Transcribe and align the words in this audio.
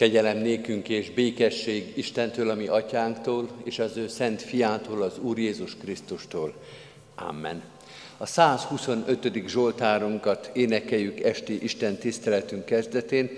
Kegyelem 0.00 0.38
nékünk 0.38 0.88
és 0.88 1.10
békesség 1.10 1.92
Istentől, 1.96 2.50
ami 2.50 2.66
atyánktól, 2.66 3.48
és 3.64 3.78
az 3.78 3.96
ő 3.96 4.08
szent 4.08 4.42
fiától, 4.42 5.02
az 5.02 5.18
Úr 5.18 5.38
Jézus 5.38 5.76
Krisztustól. 5.76 6.54
Amen. 7.14 7.62
A 8.16 8.26
125. 8.26 9.48
Zsoltárunkat 9.48 10.50
énekeljük 10.52 11.20
esti 11.20 11.62
Isten 11.62 11.96
tiszteletünk 11.96 12.64
kezdetén, 12.64 13.30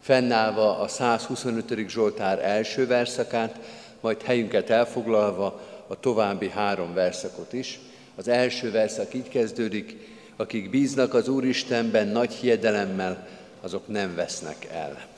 fennállva 0.00 0.78
a 0.78 0.88
125. 0.88 1.88
Zsoltár 1.88 2.38
első 2.38 2.86
verszakát, 2.86 3.58
majd 4.00 4.22
helyünket 4.22 4.70
elfoglalva 4.70 5.60
a 5.86 6.00
további 6.00 6.48
három 6.48 6.94
verszakot 6.94 7.52
is. 7.52 7.80
Az 8.14 8.28
első 8.28 8.70
verszak 8.70 9.14
így 9.14 9.28
kezdődik, 9.28 9.96
akik 10.36 10.70
bíznak 10.70 11.14
az 11.14 11.28
Úristenben 11.28 12.08
nagy 12.08 12.32
hiedelemmel, 12.32 13.28
azok 13.60 13.88
nem 13.88 14.14
vesznek 14.14 14.66
el. 14.72 15.10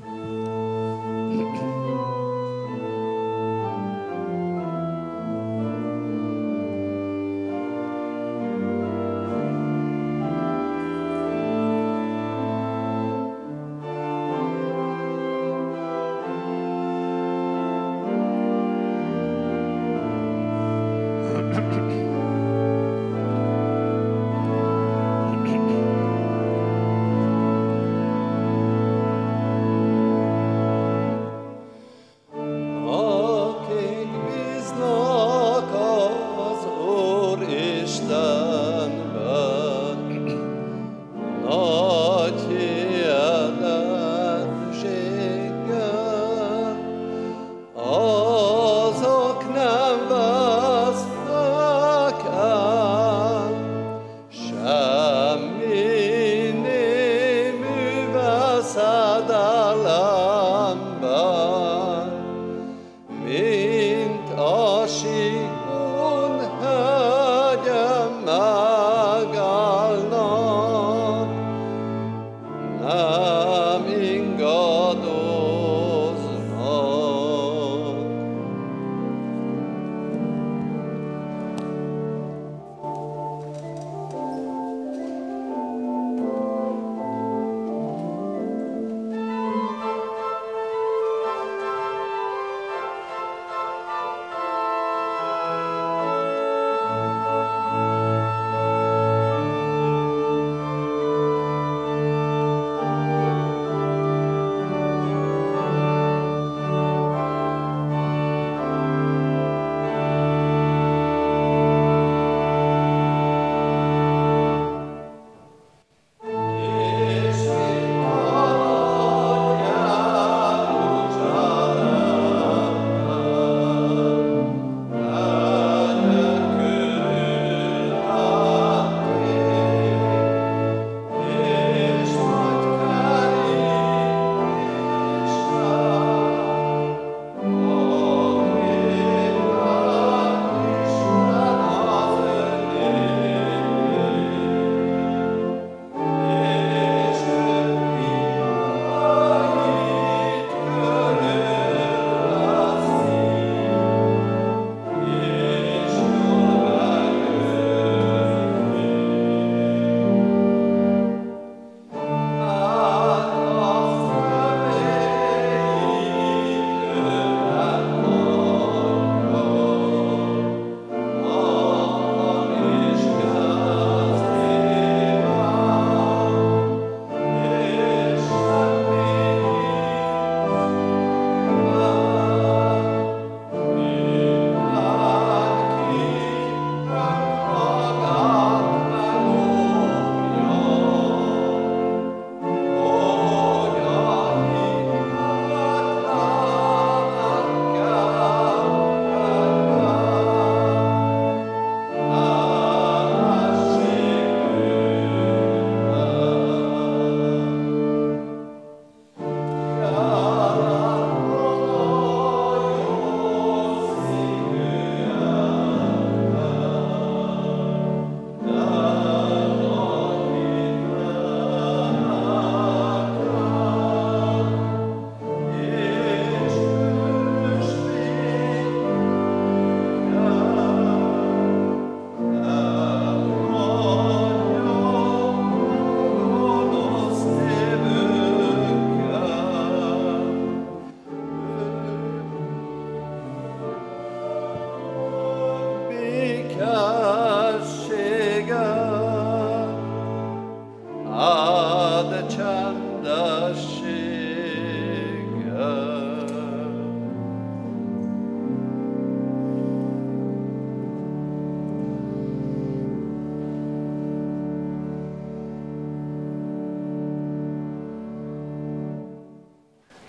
Thank 0.00 0.16
you 0.16 0.47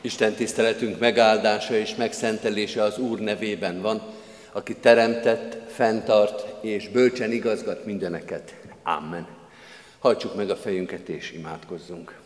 Isten 0.02 0.34
tiszteletünk 0.34 1.00
megáldása 1.00 1.76
és 1.76 1.96
megszentelése 1.96 2.84
az 2.84 2.98
Úr 2.98 3.20
nevében 3.20 3.82
van, 3.82 4.02
aki 4.52 4.76
teremtett, 4.76 5.72
fenntart 5.72 6.64
és 6.64 6.90
bölcsen 6.90 7.32
igazgat 7.32 7.86
mindeneket. 7.86 8.56
Amen. 8.84 9.28
Hajtsuk 10.00 10.36
meg 10.36 10.50
a 10.50 10.56
fejünket 10.56 11.10
és 11.10 11.32
imádkozzunk. 11.32 12.18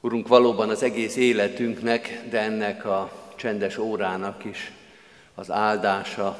Urunk, 0.00 0.28
valóban 0.28 0.68
az 0.68 0.82
egész 0.82 1.16
életünknek, 1.16 2.20
de 2.30 2.40
ennek 2.40 2.84
a 2.84 3.12
csendes 3.36 3.78
órának 3.78 4.44
is 4.44 4.72
az 5.34 5.50
áldása, 5.50 6.38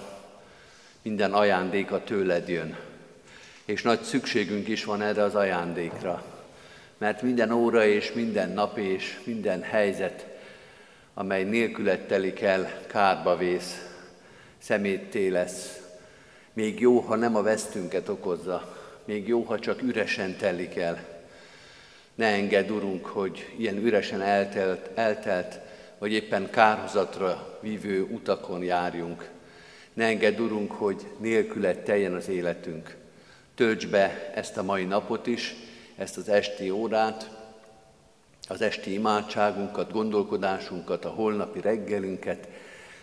minden 1.03 1.33
ajándéka 1.33 2.03
tőled 2.03 2.49
jön. 2.49 2.77
És 3.65 3.83
nagy 3.83 4.03
szükségünk 4.03 4.69
is 4.69 4.85
van 4.85 5.03
erre 5.03 5.23
az 5.23 5.35
ajándékra 5.35 6.34
mert 6.99 7.23
minden 7.23 7.53
óra 7.53 7.87
és 7.87 8.13
minden 8.13 8.51
nap 8.51 8.79
és 8.79 9.21
minden 9.25 9.63
helyzet, 9.63 10.27
amely 11.15 11.45
nélküled 11.45 12.07
telik 12.07 12.41
el, 12.41 12.71
kárba 12.87 13.37
vész, 13.37 13.87
szemétté 14.59 15.29
lesz. 15.29 15.81
Még 16.53 16.81
jó, 16.81 16.99
ha 16.99 17.17
nem 17.17 17.37
a 17.37 17.43
vesztünket 17.43 18.09
okozza, 18.09 18.77
még 19.05 19.29
jó, 19.29 19.43
ha 19.43 19.59
csak 19.59 19.83
üresen 19.83 20.37
telik 20.37 20.77
el. 20.77 21.05
Ne 22.15 22.27
engedd, 22.27 22.71
Urunk, 22.71 23.07
hogy 23.07 23.53
ilyen 23.57 23.77
üresen 23.77 24.21
eltelt, 24.21 24.91
eltelt 24.95 25.61
vagy 25.99 26.13
éppen 26.13 26.51
kárhozatra 26.51 27.59
vívő 27.61 28.03
utakon 28.03 28.63
járjunk. 28.63 29.29
Ne 29.93 30.05
engedd, 30.05 30.41
Urunk, 30.41 30.73
hogy 30.73 31.07
nélküled 31.19 31.79
teljen 31.79 32.15
az 32.15 32.29
életünk. 32.29 32.97
Tölts 33.55 33.87
be 33.87 34.33
ezt 34.35 34.57
a 34.57 34.63
mai 34.63 34.85
napot 34.85 35.27
is, 35.27 35.55
ezt 35.97 36.17
az 36.17 36.29
esti 36.29 36.71
órát, 36.71 37.31
az 38.49 38.61
esti 38.61 38.93
imádságunkat, 38.93 39.93
gondolkodásunkat, 39.93 41.05
a 41.05 41.09
holnapi 41.09 41.61
reggelünket, 41.61 42.49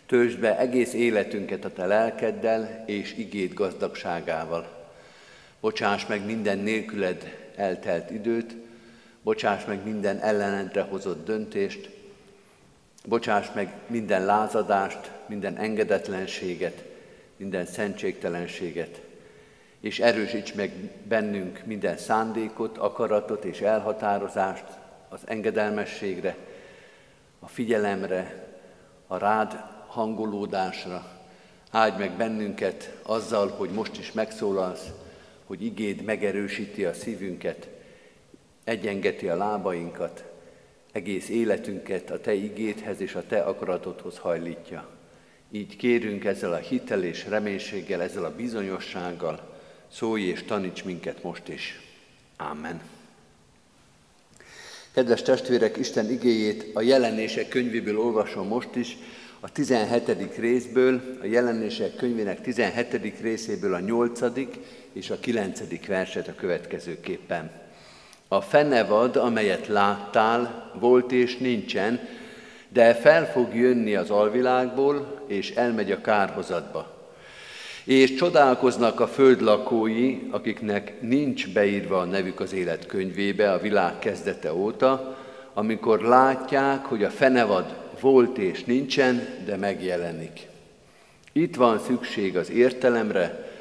töltsd 0.06 0.40
be 0.40 0.58
egész 0.58 0.94
életünket 0.94 1.66
a 1.66 1.74
te 1.74 1.86
lelkeddel 1.86 2.84
és 2.88 3.14
igét 3.18 3.54
gazdagságával. 3.54 4.80
Bocsáss 5.60 6.06
meg 6.06 6.26
minden 6.26 6.58
nélküled 6.58 7.50
eltelt 7.56 8.12
időt, 8.12 8.56
bocsáss 9.24 9.66
meg 9.66 9.84
minden 9.84 10.20
ellenedre 10.20 10.82
hozott 10.82 11.26
döntést, 11.26 11.90
bocsáss 13.06 13.48
meg 13.54 13.74
minden 13.88 14.26
lázadást, 14.26 15.12
minden 15.28 15.58
engedetlenséget, 15.58 16.84
minden 17.38 17.66
szentségtelenséget, 17.66 19.02
és 19.82 20.00
erősíts 20.00 20.54
meg 20.54 20.72
bennünk 21.08 21.62
minden 21.66 21.98
szándékot, 21.98 22.78
akaratot 22.78 23.44
és 23.46 23.62
elhatározást 23.62 24.66
az 25.10 25.22
engedelmességre, 25.26 26.36
a 27.40 27.48
figyelemre, 27.48 28.48
a 29.08 29.18
rád 29.18 29.64
hangolódásra. 29.88 31.06
Áldj 31.72 31.98
meg 31.98 32.12
bennünket 32.12 32.98
azzal, 33.02 33.50
hogy 33.50 33.70
most 33.70 33.98
is 33.98 34.12
megszólalsz, 34.12 34.92
hogy 35.46 35.64
igéd 35.64 36.02
megerősíti 36.02 36.86
a 36.86 36.94
szívünket, 36.94 37.70
egyengeti 38.64 39.28
a 39.28 39.36
lábainkat, 39.36 40.24
egész 40.92 41.30
életünket 41.30 42.12
a 42.12 42.20
Te 42.20 42.34
igédhez 42.34 43.02
és 43.02 43.16
a 43.16 43.26
Te 43.28 43.40
akaratodhoz 43.42 44.18
hajlítja. 44.18 44.88
Így 45.52 45.76
kérünk 45.76 46.26
ezzel 46.26 46.54
a 46.54 46.58
hitel 46.58 47.04
és 47.04 47.28
reménységgel, 47.28 48.02
ezzel 48.02 48.26
a 48.26 48.36
bizonyossággal, 48.36 49.51
szólj 49.92 50.22
és 50.22 50.44
taníts 50.44 50.84
minket 50.84 51.24
most 51.24 51.48
is. 51.48 51.80
Amen. 52.38 52.82
Kedves 54.92 55.22
testvérek, 55.22 55.78
Isten 55.78 56.12
igéjét 56.12 56.70
a 56.74 56.82
jelenések 56.82 57.48
könyvéből 57.48 58.00
olvasom 58.00 58.48
most 58.48 58.76
is, 58.76 58.98
a 59.40 59.52
17. 59.52 60.38
részből, 60.38 61.18
a 61.22 61.26
jelenések 61.26 61.96
könyvének 61.96 62.42
17. 62.42 63.20
részéből 63.22 63.74
a 63.74 63.80
8. 63.80 64.20
és 64.94 65.10
a 65.10 65.20
9. 65.20 65.86
verset 65.88 66.28
a 66.28 66.36
következőképpen. 66.36 67.52
A 68.28 68.42
fenevad, 68.42 69.16
amelyet 69.16 69.68
láttál, 69.68 70.72
volt 70.80 71.12
és 71.12 71.38
nincsen, 71.38 72.00
de 72.70 72.94
fel 72.94 73.32
fog 73.32 73.56
jönni 73.56 73.96
az 73.96 74.10
alvilágból, 74.10 75.24
és 75.28 75.52
elmegy 75.52 75.92
a 75.92 76.02
kárhozatba 76.02 77.01
és 77.84 78.14
csodálkoznak 78.16 79.00
a 79.00 79.08
föld 79.08 79.42
lakói, 79.42 80.18
akiknek 80.30 81.02
nincs 81.02 81.54
beírva 81.54 82.00
a 82.00 82.06
nevük 82.06 82.40
az 82.40 82.54
élet 82.54 82.86
könyvébe 82.86 83.52
a 83.52 83.60
világ 83.60 84.00
kezdete 84.00 84.54
óta, 84.54 85.18
amikor 85.54 86.02
látják, 86.02 86.86
hogy 86.86 87.04
a 87.04 87.10
fenevad 87.10 87.76
volt 88.00 88.38
és 88.38 88.64
nincsen, 88.64 89.28
de 89.46 89.56
megjelenik. 89.56 90.48
Itt 91.32 91.56
van 91.56 91.80
szükség 91.80 92.38
az 92.38 92.50
értelemre, 92.50 93.52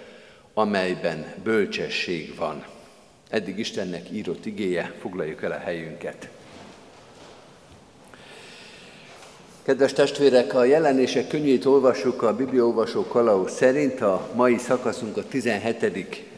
amelyben 0.55 1.33
bölcsesség 1.43 2.35
van. 2.37 2.65
Eddig 3.31 3.59
Istennek 3.59 4.11
írott 4.11 4.47
igéje, 4.47 4.95
foglaljuk 5.01 5.43
el 5.43 5.53
a 5.53 5.59
helyünket. 5.59 6.29
Kedves 9.63 9.93
testvérek, 9.93 10.55
a 10.55 10.65
jelenések 10.65 11.29
könyvét 11.29 11.65
olvassuk 11.65 12.23
a 12.23 12.37
Bibliaolvasó 12.37 13.07
Kalauz 13.07 13.53
szerint, 13.53 14.01
a 14.01 14.29
mai 14.35 14.59
szakaszunk 14.59 15.17
a 15.17 15.25
17. 15.29 15.93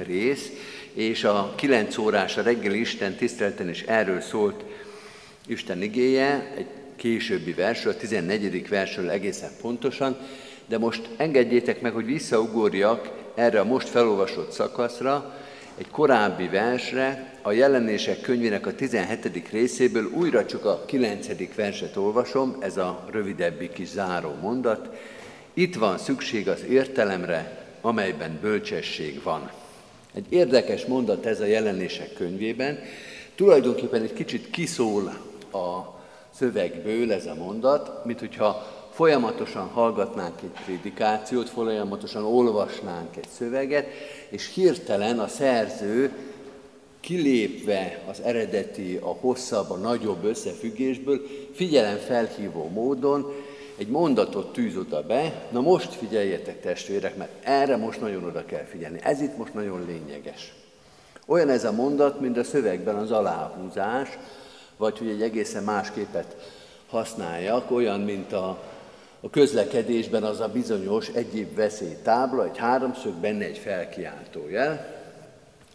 rész, 0.06 0.50
és 0.94 1.24
a 1.24 1.52
9 1.56 1.98
órás 1.98 2.36
a 2.36 2.42
reggeli 2.42 2.80
Isten 2.80 3.14
tisztelten 3.14 3.68
is 3.68 3.82
erről 3.82 4.20
szólt 4.20 4.64
Isten 5.46 5.82
igéje, 5.82 6.52
egy 6.56 6.66
későbbi 6.96 7.52
versről, 7.52 7.92
a 7.92 7.96
14. 7.96 8.68
versről 8.68 9.10
egészen 9.10 9.50
pontosan, 9.60 10.16
de 10.66 10.78
most 10.78 11.08
engedjétek 11.16 11.80
meg, 11.80 11.92
hogy 11.92 12.04
visszaugorjak 12.04 13.10
erre 13.34 13.60
a 13.60 13.64
most 13.64 13.88
felolvasott 13.88 14.50
szakaszra, 14.50 15.34
egy 15.78 15.90
korábbi 15.90 16.48
versre, 16.48 17.32
a 17.42 17.52
jelenések 17.52 18.20
könyvének 18.20 18.66
a 18.66 18.74
17. 18.74 19.48
részéből 19.50 20.10
újra 20.14 20.46
csak 20.46 20.64
a 20.64 20.84
9. 20.86 21.54
verset 21.54 21.96
olvasom, 21.96 22.56
ez 22.60 22.76
a 22.76 23.04
rövidebbi 23.10 23.70
kis 23.70 23.88
záró 23.88 24.34
mondat. 24.40 24.88
Itt 25.54 25.74
van 25.74 25.98
szükség 25.98 26.48
az 26.48 26.64
értelemre, 26.68 27.66
amelyben 27.80 28.38
bölcsesség 28.40 29.22
van. 29.22 29.50
Egy 30.14 30.26
érdekes 30.28 30.84
mondat 30.84 31.26
ez 31.26 31.40
a 31.40 31.44
jelenések 31.44 32.12
könyvében. 32.12 32.78
Tulajdonképpen 33.34 34.02
egy 34.02 34.12
kicsit 34.12 34.50
kiszól 34.50 35.08
a 35.52 36.00
szövegből 36.34 37.12
ez 37.12 37.26
a 37.26 37.34
mondat, 37.34 38.04
mint 38.04 38.18
hogyha 38.18 38.66
folyamatosan 38.92 39.68
hallgatnánk 39.68 40.42
egy 40.42 40.64
prédikációt, 40.64 41.48
folyamatosan 41.48 42.24
olvasnánk 42.24 43.16
egy 43.16 43.28
szöveget, 43.36 43.86
és 44.32 44.54
hirtelen 44.54 45.18
a 45.18 45.28
szerző 45.28 46.12
kilépve 47.00 48.02
az 48.08 48.20
eredeti, 48.20 48.98
a 49.02 49.08
hosszabb, 49.20 49.70
a 49.70 49.76
nagyobb 49.76 50.24
összefüggésből, 50.24 51.20
figyelem 51.54 51.96
felhívó 51.96 52.68
módon 52.68 53.32
egy 53.78 53.88
mondatot 53.88 54.52
tűz 54.52 54.76
oda 54.76 55.02
be, 55.02 55.48
na 55.50 55.60
most 55.60 55.94
figyeljetek 55.94 56.60
testvérek, 56.60 57.16
mert 57.16 57.30
erre 57.42 57.76
most 57.76 58.00
nagyon 58.00 58.24
oda 58.24 58.44
kell 58.44 58.64
figyelni, 58.64 58.98
ez 59.02 59.20
itt 59.20 59.36
most 59.36 59.54
nagyon 59.54 59.84
lényeges. 59.86 60.54
Olyan 61.26 61.48
ez 61.48 61.64
a 61.64 61.72
mondat, 61.72 62.20
mint 62.20 62.36
a 62.36 62.44
szövegben 62.44 62.94
az 62.94 63.10
aláhúzás, 63.10 64.08
vagy 64.76 64.98
hogy 64.98 65.08
egy 65.08 65.22
egészen 65.22 65.64
más 65.64 65.90
képet 65.90 66.36
használjak, 66.88 67.70
olyan, 67.70 68.00
mint 68.00 68.32
a 68.32 68.62
a 69.24 69.30
közlekedésben 69.30 70.22
az 70.22 70.40
a 70.40 70.48
bizonyos 70.48 71.08
egyéb 71.08 71.54
veszélytábla, 71.54 72.44
egy 72.44 72.58
háromszög, 72.58 73.12
benne 73.12 73.44
egy 73.44 73.58
felkiáltójel. 73.58 75.00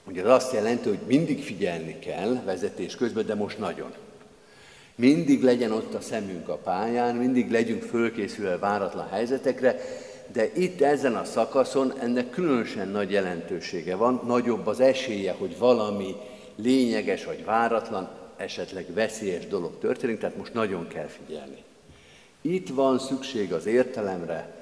Ugye 0.07 0.21
az 0.21 0.29
azt 0.29 0.53
jelenti, 0.53 0.89
hogy 0.89 0.99
mindig 1.05 1.43
figyelni 1.43 1.99
kell 1.99 2.41
vezetés 2.45 2.95
közben, 2.95 3.25
de 3.25 3.35
most 3.35 3.59
nagyon. 3.59 3.93
Mindig 4.95 5.43
legyen 5.43 5.71
ott 5.71 5.93
a 5.93 6.01
szemünk 6.01 6.47
a 6.47 6.55
pályán, 6.55 7.15
mindig 7.15 7.51
legyünk 7.51 7.83
fölkészülve 7.83 8.57
váratlan 8.57 9.07
helyzetekre, 9.09 9.79
de 10.33 10.51
itt 10.55 10.81
ezen 10.81 11.15
a 11.15 11.23
szakaszon 11.23 11.93
ennek 11.99 12.29
különösen 12.29 12.87
nagy 12.87 13.11
jelentősége 13.11 13.95
van, 13.95 14.21
nagyobb 14.25 14.67
az 14.67 14.79
esélye, 14.79 15.35
hogy 15.37 15.57
valami 15.57 16.15
lényeges 16.55 17.25
vagy 17.25 17.45
váratlan, 17.45 18.09
esetleg 18.37 18.93
veszélyes 18.93 19.47
dolog 19.47 19.79
történik, 19.79 20.19
tehát 20.19 20.37
most 20.37 20.53
nagyon 20.53 20.87
kell 20.87 21.07
figyelni. 21.07 21.65
Itt 22.47 22.69
van 22.69 22.99
szükség 22.99 23.53
az 23.53 23.65
értelemre, 23.65 24.55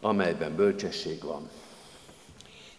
amelyben 0.00 0.56
bölcsesség 0.56 1.22
van. 1.22 1.48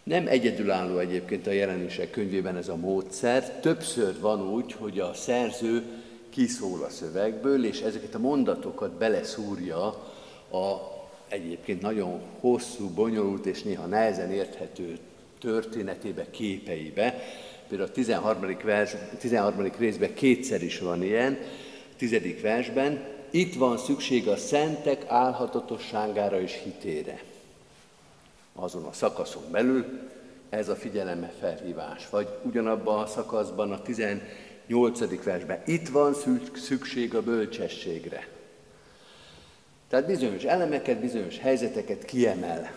Nem 0.03 0.27
egyedülálló 0.27 0.97
egyébként 0.97 1.47
a 1.47 1.51
jelenések 1.51 2.11
könyvében 2.11 2.57
ez 2.57 2.67
a 2.67 2.75
módszer, 2.75 3.59
többször 3.59 4.19
van 4.19 4.49
úgy, 4.53 4.73
hogy 4.73 4.99
a 4.99 5.13
szerző 5.13 5.83
kiszól 6.29 6.83
a 6.83 6.89
szövegből, 6.89 7.65
és 7.65 7.81
ezeket 7.81 8.15
a 8.15 8.19
mondatokat 8.19 8.91
beleszúrja 8.91 9.85
a 10.51 10.97
egyébként 11.27 11.81
nagyon 11.81 12.21
hosszú, 12.39 12.89
bonyolult 12.89 13.45
és 13.45 13.63
néha 13.63 13.85
nehezen 13.85 14.31
érthető 14.31 14.97
történetébe, 15.39 16.29
képeibe. 16.29 17.19
Például 17.67 17.89
a 17.89 17.93
13. 17.93 18.57
Vers, 18.63 18.95
13. 19.19 19.71
részben 19.77 20.13
kétszer 20.13 20.63
is 20.63 20.79
van 20.79 21.03
ilyen, 21.03 21.37
tizedik 21.97 22.41
versben, 22.41 23.17
itt 23.29 23.55
van 23.55 23.77
szükség 23.77 24.27
a 24.27 24.37
szentek 24.37 25.05
álhatatosságára 25.07 26.41
és 26.41 26.61
hitére. 26.63 27.23
Azon 28.55 28.83
a 28.83 28.93
szakaszon 28.93 29.43
belül 29.51 29.85
ez 30.49 30.69
a 30.69 30.75
figyeleme 30.75 31.31
felhívás. 31.39 32.09
Vagy 32.09 32.27
ugyanabban 32.41 32.99
a 32.99 33.05
szakaszban, 33.05 33.71
a 33.71 33.81
18. 33.81 35.23
versben, 35.23 35.61
itt 35.65 35.89
van 35.89 36.15
szükség 36.53 37.15
a 37.15 37.21
bölcsességre. 37.21 38.27
Tehát 39.89 40.05
bizonyos 40.05 40.43
elemeket, 40.43 40.99
bizonyos 40.99 41.39
helyzeteket 41.39 42.05
kiemel. 42.05 42.71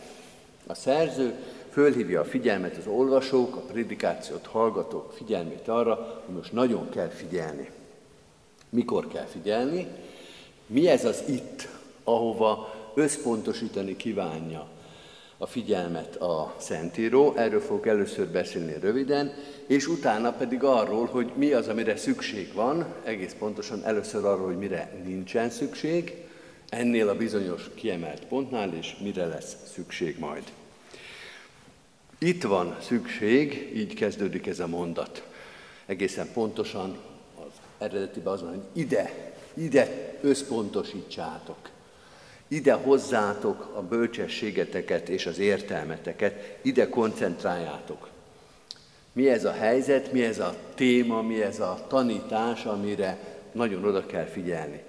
A 0.66 0.75
szerző 0.75 1.35
fölhívja 1.71 2.21
a 2.21 2.25
figyelmet 2.25 2.76
az 2.76 2.87
olvasók, 2.87 3.56
a 3.56 3.61
predikációt 3.61 4.47
hallgatók 4.47 5.12
figyelmét 5.12 5.68
arra, 5.68 6.23
hogy 6.26 6.35
most 6.35 6.52
nagyon 6.52 6.88
kell 6.88 7.09
figyelni. 7.09 7.71
Mikor 8.68 9.09
kell 9.09 9.25
figyelni? 9.25 9.87
Mi 10.73 10.88
ez 10.88 11.05
az 11.05 11.23
itt, 11.26 11.69
ahova 12.05 12.75
összpontosítani 12.95 13.97
kívánja 13.97 14.69
a 15.37 15.47
figyelmet 15.47 16.17
a 16.17 16.55
Szentíró, 16.59 17.35
erről 17.37 17.61
fogok 17.61 17.87
először 17.87 18.29
beszélni 18.29 18.75
röviden, 18.81 19.35
és 19.67 19.87
utána 19.87 20.33
pedig 20.33 20.64
arról, 20.64 21.07
hogy 21.07 21.33
mi 21.35 21.52
az, 21.52 21.69
amire 21.69 21.97
szükség 21.97 22.52
van, 22.52 22.87
egész 23.05 23.35
pontosan 23.38 23.85
először 23.85 24.25
arról, 24.25 24.47
hogy 24.47 24.59
mire 24.59 25.02
nincsen 25.05 25.50
szükség, 25.50 26.14
ennél 26.69 27.09
a 27.09 27.17
bizonyos 27.17 27.71
kiemelt 27.75 28.25
pontnál, 28.25 28.75
és 28.75 28.97
mire 29.02 29.26
lesz 29.26 29.57
szükség 29.75 30.19
majd. 30.19 30.43
Itt 32.19 32.43
van 32.43 32.76
szükség, 32.81 33.73
így 33.75 33.95
kezdődik 33.95 34.47
ez 34.47 34.61
a 34.61 34.67
mondat. 34.67 35.26
Egészen 35.87 36.33
pontosan 36.33 36.97
az 37.37 37.52
eredetiben 37.79 38.33
az 38.33 38.41
van, 38.41 38.50
hogy 38.50 38.83
ide, 38.83 39.33
ide 39.55 40.12
összpontosítsátok. 40.23 41.57
Ide 42.49 42.73
hozzátok 42.73 43.71
a 43.75 43.83
bölcsességeteket 43.83 45.09
és 45.09 45.26
az 45.26 45.38
értelmeteket, 45.38 46.59
ide 46.62 46.88
koncentráljátok. 46.88 48.09
Mi 49.12 49.29
ez 49.29 49.45
a 49.45 49.52
helyzet, 49.52 50.12
mi 50.12 50.25
ez 50.25 50.38
a 50.38 50.55
téma, 50.75 51.23
mi 51.23 51.43
ez 51.43 51.61
a 51.61 51.85
tanítás, 51.88 52.64
amire 52.64 53.19
nagyon 53.52 53.85
oda 53.85 54.07
kell 54.07 54.25
figyelni. 54.25 54.83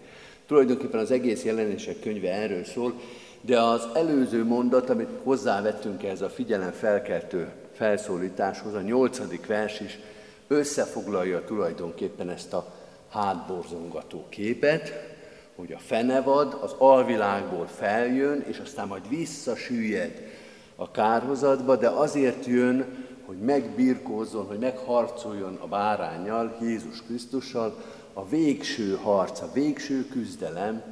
Tulajdonképpen 0.48 1.00
az 1.00 1.12
egész 1.12 1.44
jelenések 1.44 2.00
könyve 2.00 2.34
erről 2.34 2.64
szól, 2.64 2.94
de 3.42 3.62
az 3.62 3.88
előző 3.94 4.44
mondat, 4.44 4.90
amit 4.90 5.10
hozzávettünk 5.24 6.04
ehhez 6.04 6.22
a 6.22 6.30
figyelem 6.30 6.72
felkeltő 6.72 7.52
felszólításhoz, 7.74 8.74
a 8.74 8.82
nyolcadik 8.82 9.46
vers 9.46 9.80
is 9.80 10.00
összefoglalja 10.48 11.44
tulajdonképpen 11.46 12.30
ezt 12.30 12.54
a 12.54 12.74
hátborzongató 13.10 14.26
képet, 14.30 15.13
hogy 15.56 15.72
a 15.72 15.80
fenevad 15.80 16.58
az 16.62 16.76
alvilágból 16.78 17.68
feljön, 17.68 18.44
és 18.48 18.60
aztán 18.60 18.88
majd 18.88 19.10
visszasüllyed 19.10 20.32
a 20.76 20.92
kárhozatba, 20.92 21.76
de 21.76 21.90
azért 21.90 22.46
jön, 22.46 23.06
hogy 23.26 23.38
megbirkózzon, 23.38 24.46
hogy 24.46 24.60
megharcoljon 24.60 25.58
a 25.62 25.68
bárányjal, 25.68 26.58
Jézus 26.62 27.02
Krisztussal, 27.02 27.78
a 28.14 28.28
végső 28.28 28.96
harc, 29.02 29.42
a 29.42 29.50
végső 29.54 30.06
küzdelem, 30.06 30.84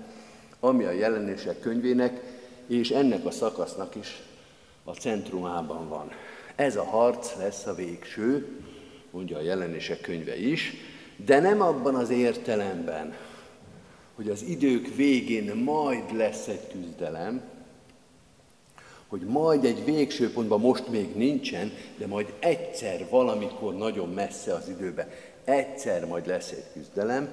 ami 0.60 0.84
a 0.84 0.92
jelenések 0.92 1.60
könyvének 1.60 2.22
és 2.68 2.90
ennek 2.90 3.26
a 3.26 3.32
szakasznak 3.32 3.96
is 3.96 4.22
a 4.84 4.92
centrumában 4.92 5.90
van. 5.90 6.12
Ez 6.56 6.76
a 6.76 6.84
harc 6.84 7.36
lesz 7.38 7.66
a 7.66 7.76
végső, 7.76 8.48
mondja 9.10 9.38
a 9.38 9.42
jelenések 9.42 10.02
könyve 10.02 10.38
is, 10.38 10.74
de 11.26 11.40
nem 11.40 11.62
abban 11.62 11.96
az 11.96 12.10
értelemben, 12.10 13.14
hogy 14.22 14.30
az 14.30 14.44
idők 14.48 14.96
végén 14.96 15.56
majd 15.56 16.16
lesz 16.16 16.48
egy 16.48 16.68
küzdelem, 16.72 17.42
hogy 19.08 19.22
majd 19.22 19.66
egy 19.66 19.86
végső 19.86 20.32
pontban 20.32 20.60
most 20.60 20.88
még 20.88 21.16
nincsen, 21.16 21.72
de 21.98 22.08
majd 22.08 22.34
egyszer, 22.40 23.08
valamikor 23.10 23.76
nagyon 23.76 24.10
messze 24.10 24.54
az 24.54 24.70
időben, 24.70 25.10
egyszer 25.44 26.06
majd 26.06 26.28
lesz 26.28 26.52
egy 26.52 26.66
küzdelem. 26.74 27.30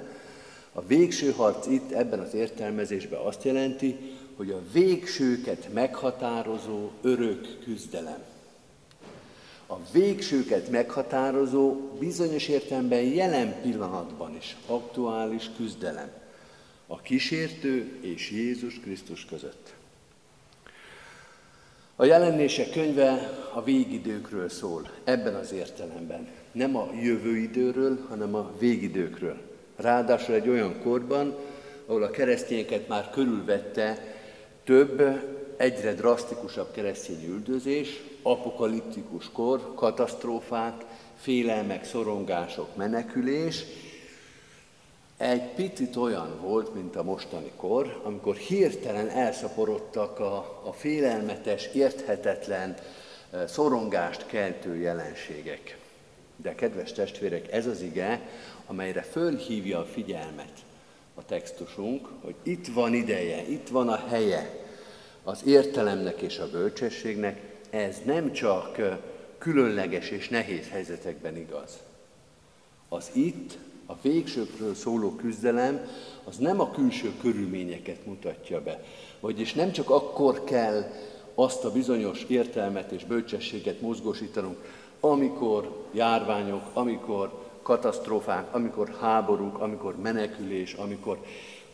A 0.73 0.83
végső 0.87 1.33
harc 1.33 1.67
itt 1.67 1.93
ebben 1.93 2.19
az 2.19 2.35
értelmezésben 2.35 3.21
azt 3.21 3.45
jelenti, 3.45 3.97
hogy 4.37 4.51
a 4.51 4.63
végsőket 4.73 5.73
meghatározó 5.73 6.89
örök 7.03 7.59
küzdelem. 7.65 8.23
A 9.67 9.77
végsőket 9.93 10.71
meghatározó, 10.71 11.77
bizonyos 11.99 12.49
értelemben 12.49 13.03
jelen 13.03 13.61
pillanatban 13.63 14.37
is 14.37 14.57
aktuális 14.67 15.51
küzdelem. 15.57 16.18
A 16.91 17.01
kísértő 17.01 17.99
és 18.01 18.31
Jézus 18.31 18.81
Krisztus 18.81 19.25
között. 19.25 19.75
A 21.97 22.05
jelenések 22.05 22.71
könyve 22.71 23.13
a 23.55 23.63
végidőkről 23.63 24.49
szól, 24.49 24.91
ebben 25.05 25.35
az 25.35 25.53
értelemben. 25.53 26.29
Nem 26.53 26.77
a 26.77 26.91
jövő 27.03 27.37
időről, 27.37 28.07
hanem 28.09 28.35
a 28.35 28.53
végidőkről. 28.59 29.37
Ráadásul 29.77 30.35
egy 30.35 30.49
olyan 30.49 30.81
korban, 30.83 31.37
ahol 31.87 32.03
a 32.03 32.11
keresztényeket 32.11 32.89
már 32.89 33.11
körülvette 33.11 34.17
több, 34.65 35.03
egyre 35.57 35.95
drasztikusabb 35.95 36.73
keresztény 36.73 37.25
üldözés, 37.25 38.03
apokaliptikus 38.23 39.31
kor, 39.33 39.75
katasztrófák, 39.75 40.85
félelmek, 41.17 41.85
szorongások, 41.85 42.77
menekülés, 42.77 43.65
egy 45.19 45.43
picit 45.43 45.97
olyan 45.97 46.41
volt, 46.41 46.75
mint 46.75 46.97
a 46.97 47.03
mostani 47.03 47.53
kor, 47.57 48.01
amikor 48.05 48.37
hirtelen 48.37 49.09
elszaporodtak 49.09 50.19
a, 50.19 50.63
a 50.65 50.73
félelmetes, 50.73 51.67
érthetetlen, 51.67 52.77
eh, 53.31 53.47
szorongást 53.47 54.27
keltő 54.27 54.77
jelenségek. 54.77 55.79
De 56.37 56.55
kedves 56.55 56.93
testvérek, 56.93 57.53
ez 57.53 57.67
az 57.67 57.81
ige, 57.81 58.21
amelyre 58.67 59.03
fölhívja 59.03 59.79
a 59.79 59.85
figyelmet 59.85 60.53
a 61.15 61.25
textusunk, 61.25 62.09
hogy 62.21 62.35
itt 62.43 62.67
van 62.67 62.95
ideje, 62.95 63.49
itt 63.49 63.69
van 63.69 63.89
a 63.89 64.07
helye 64.09 64.67
az 65.23 65.43
értelemnek 65.47 66.21
és 66.21 66.39
a 66.39 66.51
bölcsességnek, 66.51 67.41
ez 67.71 67.97
nem 68.05 68.33
csak 68.33 68.79
különleges 69.39 70.11
és 70.11 70.29
nehéz 70.29 70.69
helyzetekben 70.69 71.37
igaz. 71.37 71.79
Az 72.89 73.11
itt, 73.13 73.59
a 73.91 73.97
végsőkről 74.03 74.75
szóló 74.75 75.11
küzdelem, 75.11 75.87
az 76.25 76.37
nem 76.37 76.61
a 76.61 76.71
külső 76.71 77.13
körülményeket 77.21 78.07
mutatja 78.07 78.63
be. 78.63 78.83
Vagyis 79.21 79.55
nem 79.55 79.73
csak 79.73 79.91
akkor 79.91 80.45
kell 80.45 80.85
azt 81.35 81.65
a 81.65 81.73
bizonyos 81.73 82.25
értelmet 82.25 82.93
és 82.93 83.05
bölcsességet 83.05 83.81
mozgósítanunk, 83.81 84.57
amikor 85.01 85.87
járványok, 85.93 86.63
amikor 86.73 87.47
katasztrófák, 87.63 88.55
amikor 88.55 88.97
háborúk, 89.01 89.59
amikor 89.59 89.97
menekülés, 89.97 90.73
amikor 90.73 91.19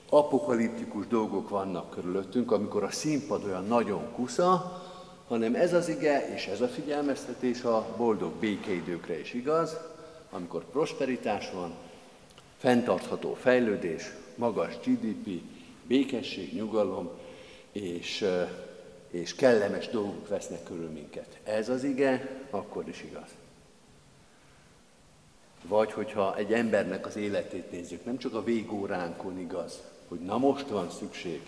apokaliptikus 0.09 1.07
dolgok 1.07 1.49
vannak 1.49 1.91
körülöttünk, 1.91 2.53
amikor 2.53 2.83
a 2.83 2.91
színpad 2.91 3.45
olyan 3.45 3.67
nagyon 3.67 4.13
kusza, 4.13 4.83
hanem 5.29 5.55
ez 5.55 5.73
az 5.73 5.89
ige 5.89 6.35
és 6.35 6.47
ez 6.47 6.61
a 6.61 6.69
figyelmeztetés 6.69 7.63
a 7.63 7.87
boldog 7.97 8.33
békeidőkre 8.33 9.21
is 9.21 9.35
igaz, 9.35 9.77
amikor 10.31 10.65
prosperitás 10.65 11.51
van, 11.51 11.73
fenntartható 12.65 13.35
fejlődés, 13.35 14.11
magas 14.35 14.79
GDP, 14.85 15.41
békesség, 15.87 16.55
nyugalom, 16.55 17.11
és, 17.73 18.25
és 19.11 19.35
kellemes 19.35 19.89
dolgok 19.89 20.29
vesznek 20.29 20.63
körül 20.63 20.89
minket. 20.89 21.39
Ez 21.43 21.69
az 21.69 21.85
ige, 21.85 22.41
akkor 22.51 22.89
is 22.89 23.03
igaz. 23.03 23.29
Vagy 25.63 25.93
hogyha 25.93 26.37
egy 26.37 26.53
embernek 26.53 27.07
az 27.07 27.17
életét 27.17 27.71
nézzük, 27.71 28.05
nem 28.05 28.19
csak 28.19 28.35
a 28.35 28.45
végóránkon 28.45 29.39
igaz, 29.39 29.83
hogy 30.09 30.21
na 30.21 30.39
most 30.39 30.69
van 30.69 30.91
szükség 30.91 31.41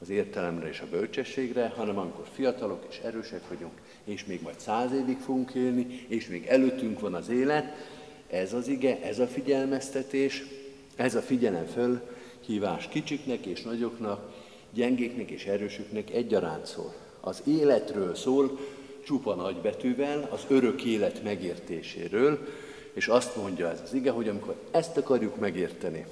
az 0.00 0.08
értelemre 0.08 0.68
és 0.68 0.80
a 0.80 0.88
bölcsességre, 0.90 1.72
hanem 1.76 1.98
amikor 1.98 2.26
fiatalok 2.32 2.86
és 2.88 2.98
erősek 2.98 3.48
vagyunk, 3.48 3.80
és 4.04 4.24
még 4.24 4.42
majd 4.42 4.58
száz 4.58 4.92
évig 4.92 5.18
fogunk 5.18 5.54
élni, 5.54 6.04
és 6.08 6.26
még 6.26 6.46
előttünk 6.46 7.00
van 7.00 7.14
az 7.14 7.28
élet, 7.28 8.00
ez 8.32 8.52
az 8.52 8.68
ige, 8.68 9.02
ez 9.02 9.18
a 9.18 9.26
figyelmeztetés, 9.26 10.44
ez 10.96 11.14
a 11.14 11.20
figyelem 11.20 11.66
föl, 11.66 12.00
hívás 12.46 12.88
kicsiknek 12.88 13.46
és 13.46 13.62
nagyoknak, 13.62 14.32
gyengéknek 14.72 15.30
és 15.30 15.44
erősöknek 15.44 16.10
egyaránt 16.10 16.66
szól. 16.66 16.94
Az 17.20 17.42
életről 17.46 18.14
szól, 18.14 18.58
csupa 19.04 19.34
nagybetűvel, 19.34 20.28
az 20.30 20.40
örök 20.48 20.84
élet 20.84 21.22
megértéséről, 21.22 22.48
és 22.92 23.06
azt 23.06 23.36
mondja 23.36 23.70
ez 23.70 23.80
az 23.84 23.92
ige, 23.92 24.10
hogy 24.10 24.28
amikor 24.28 24.54
ezt 24.70 24.96
akarjuk 24.96 25.38
megérteni, 25.38 26.06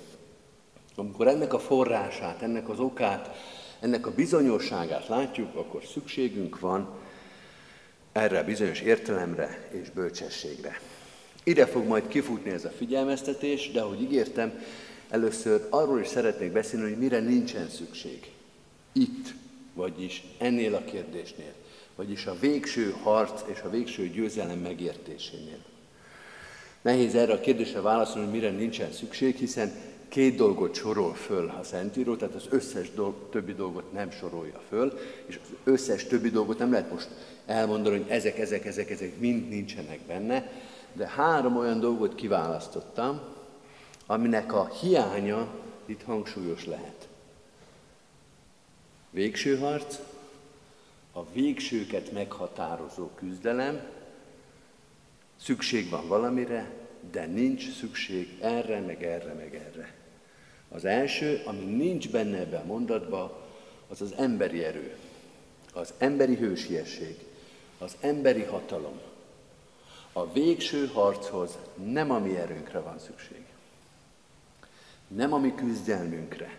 amikor 0.96 1.28
ennek 1.28 1.52
a 1.52 1.58
forrását, 1.58 2.42
ennek 2.42 2.68
az 2.68 2.78
okát, 2.78 3.36
ennek 3.80 4.06
a 4.06 4.14
bizonyosságát 4.14 5.08
látjuk, 5.08 5.54
akkor 5.54 5.82
szükségünk 5.84 6.60
van 6.60 6.88
erre 8.12 8.38
a 8.38 8.44
bizonyos 8.44 8.80
értelemre 8.80 9.68
és 9.70 9.90
bölcsességre. 9.90 10.80
Ide 11.44 11.66
fog 11.66 11.86
majd 11.86 12.08
kifutni 12.08 12.50
ez 12.50 12.64
a 12.64 12.70
figyelmeztetés, 12.70 13.70
de 13.70 13.80
ahogy 13.80 14.02
ígértem, 14.02 14.52
Először 15.10 15.66
arról 15.70 16.00
is 16.00 16.06
szeretnék 16.06 16.52
beszélni, 16.52 16.88
hogy 16.88 16.98
mire 16.98 17.20
nincsen 17.20 17.68
szükség. 17.68 18.30
Itt, 18.92 19.34
vagyis 19.74 20.22
ennél 20.38 20.74
a 20.74 20.84
kérdésnél, 20.84 21.52
vagyis 21.96 22.26
a 22.26 22.36
végső 22.40 22.94
harc 23.02 23.42
és 23.46 23.60
a 23.60 23.70
végső 23.70 24.08
győzelem 24.08 24.58
megértésénél. 24.58 25.58
Nehéz 26.82 27.14
erre 27.14 27.32
a 27.32 27.40
kérdésre 27.40 27.80
válaszolni, 27.80 28.24
hogy 28.30 28.40
mire 28.40 28.50
nincsen 28.50 28.92
szükség, 28.92 29.36
hiszen 29.36 29.72
két 30.08 30.36
dolgot 30.36 30.74
sorol 30.74 31.14
föl 31.14 31.48
a 31.60 31.62
Szentíró, 31.62 32.16
tehát 32.16 32.34
az 32.34 32.46
összes 32.50 32.90
dolg, 32.94 33.14
többi 33.30 33.54
dolgot 33.54 33.92
nem 33.92 34.10
sorolja 34.10 34.60
föl, 34.68 34.98
és 35.26 35.38
az 35.42 35.48
összes 35.64 36.04
többi 36.04 36.30
dolgot 36.30 36.58
nem 36.58 36.70
lehet 36.70 36.90
most 36.90 37.08
elmondani, 37.46 37.96
hogy 37.96 38.10
ezek, 38.10 38.38
ezek, 38.38 38.64
ezek, 38.64 38.90
ezek 38.90 39.18
mind 39.18 39.48
nincsenek 39.48 40.00
benne, 40.06 40.50
de 40.92 41.08
három 41.08 41.56
olyan 41.56 41.80
dolgot 41.80 42.14
kiválasztottam, 42.14 43.20
aminek 44.06 44.52
a 44.52 44.68
hiánya 44.68 45.48
itt 45.84 46.02
hangsúlyos 46.02 46.66
lehet. 46.66 47.08
Végső 49.10 49.58
harc, 49.58 49.98
a 51.12 51.30
végsőket 51.32 52.12
meghatározó 52.12 53.08
küzdelem, 53.14 53.80
szükség 55.36 55.90
van 55.90 56.08
valamire, 56.08 56.70
de 57.10 57.26
nincs 57.26 57.72
szükség 57.78 58.38
erre, 58.40 58.80
meg 58.80 59.04
erre, 59.04 59.32
meg 59.32 59.54
erre. 59.54 59.94
Az 60.68 60.84
első, 60.84 61.42
ami 61.44 61.64
nincs 61.64 62.10
benne 62.10 62.38
ebben 62.38 62.60
a 62.60 62.64
mondatban, 62.64 63.32
az 63.88 64.00
az 64.00 64.14
emberi 64.16 64.64
erő, 64.64 64.96
az 65.72 65.94
emberi 65.98 66.34
hősiesség, 66.36 67.16
az 67.78 67.96
emberi 68.00 68.42
hatalom. 68.42 69.00
A 70.12 70.32
végső 70.32 70.86
harchoz 70.86 71.58
nem 71.84 72.10
a 72.10 72.18
mi 72.18 72.36
erőnkre 72.36 72.78
van 72.78 72.98
szükség. 72.98 73.44
Nem 75.08 75.32
a 75.32 75.38
mi 75.38 75.54
küzdelmünkre. 75.54 76.58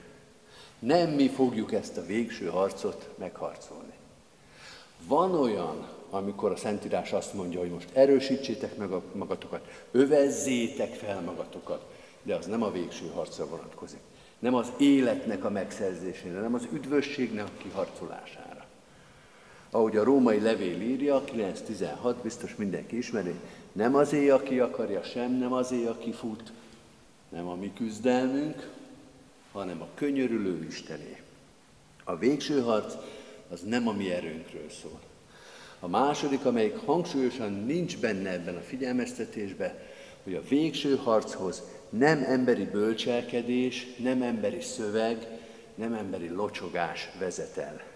Nem 0.79 1.09
mi 1.09 1.29
fogjuk 1.29 1.73
ezt 1.73 1.97
a 1.97 2.05
végső 2.05 2.47
harcot 2.47 3.09
megharcolni. 3.17 3.93
Van 5.07 5.35
olyan, 5.35 5.87
amikor 6.09 6.51
a 6.51 6.55
Szentírás 6.55 7.11
azt 7.11 7.33
mondja, 7.33 7.59
hogy 7.59 7.71
most 7.71 7.89
erősítsétek 7.93 8.77
meg 8.77 8.89
magatokat, 9.13 9.67
övezzétek 9.91 10.93
fel 10.93 11.21
magatokat, 11.21 11.85
de 12.23 12.35
az 12.35 12.45
nem 12.45 12.63
a 12.63 12.71
végső 12.71 13.07
harcra 13.07 13.47
vonatkozik. 13.47 13.99
Nem 14.39 14.53
az 14.53 14.71
életnek 14.77 15.43
a 15.43 15.49
megszerzésére, 15.49 16.39
nem 16.39 16.53
az 16.53 16.67
üdvösségnek 16.71 17.45
a 17.45 17.61
kiharcolására. 17.63 18.50
Ahogy 19.71 19.97
a 19.97 20.03
római 20.03 20.39
levél 20.39 20.81
írja, 20.81 21.23
9.16, 21.23 22.15
biztos 22.23 22.55
mindenki 22.55 22.97
ismeri, 22.97 23.33
nem 23.71 23.95
azé, 23.95 24.29
aki 24.29 24.59
akarja, 24.59 25.03
sem 25.03 25.31
nem 25.31 25.53
azé, 25.53 25.85
aki 25.85 26.11
fut, 26.11 26.51
nem 27.29 27.47
a 27.47 27.55
mi 27.55 27.73
küzdelmünk, 27.73 28.69
hanem 29.51 29.81
a 29.81 29.87
könyörülő 29.93 30.65
Istené. 30.67 31.21
A 32.03 32.17
végső 32.17 32.61
harc 32.61 32.93
az 33.49 33.61
nem 33.61 33.87
a 33.87 33.91
mi 33.91 34.11
erőnkről 34.11 34.69
szól. 34.81 34.99
A 35.79 35.87
második, 35.87 36.45
amelyik 36.45 36.77
hangsúlyosan 36.77 37.51
nincs 37.51 37.99
benne 37.99 38.29
ebben 38.29 38.55
a 38.55 38.61
figyelmeztetésben, 38.61 39.73
hogy 40.23 40.33
a 40.33 40.43
végső 40.49 40.95
harchoz 40.95 41.61
nem 41.89 42.23
emberi 42.23 42.65
bölcselkedés, 42.65 43.87
nem 43.97 44.21
emberi 44.21 44.61
szöveg, 44.61 45.27
nem 45.75 45.93
emberi 45.93 46.29
locsogás 46.29 47.09
vezet 47.19 47.57
el. 47.57 47.90